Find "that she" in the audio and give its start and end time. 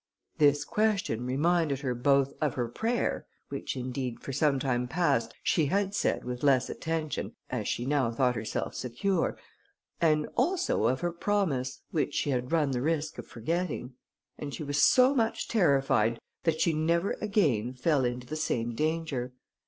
16.45-16.73